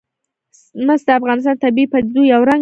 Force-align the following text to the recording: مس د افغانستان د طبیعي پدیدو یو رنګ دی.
مس 0.85 1.01
د 1.07 1.09
افغانستان 1.19 1.55
د 1.57 1.61
طبیعي 1.63 1.87
پدیدو 1.91 2.21
یو 2.33 2.41
رنګ 2.49 2.57
دی. 2.57 2.59